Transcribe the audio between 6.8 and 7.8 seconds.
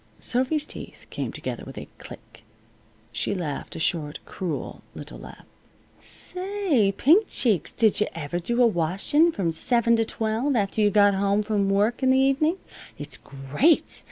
Pink Cheeks,